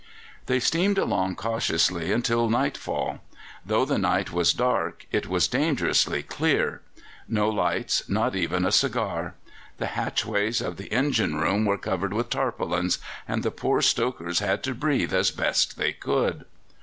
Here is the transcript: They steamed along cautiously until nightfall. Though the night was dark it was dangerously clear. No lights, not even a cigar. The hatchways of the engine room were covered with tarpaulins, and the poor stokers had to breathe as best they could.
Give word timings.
They 0.47 0.59
steamed 0.59 0.97
along 0.97 1.35
cautiously 1.35 2.11
until 2.11 2.49
nightfall. 2.49 3.19
Though 3.63 3.85
the 3.85 3.99
night 3.99 4.31
was 4.31 4.51
dark 4.51 5.05
it 5.11 5.27
was 5.27 5.47
dangerously 5.47 6.23
clear. 6.23 6.81
No 7.27 7.49
lights, 7.49 8.09
not 8.09 8.35
even 8.35 8.65
a 8.65 8.71
cigar. 8.71 9.35
The 9.77 9.85
hatchways 9.93 10.59
of 10.59 10.77
the 10.77 10.91
engine 10.91 11.35
room 11.35 11.65
were 11.65 11.77
covered 11.77 12.13
with 12.13 12.31
tarpaulins, 12.31 12.97
and 13.27 13.43
the 13.43 13.51
poor 13.51 13.79
stokers 13.83 14.39
had 14.39 14.63
to 14.63 14.73
breathe 14.73 15.13
as 15.13 15.29
best 15.29 15.77
they 15.77 15.93
could. 15.93 16.45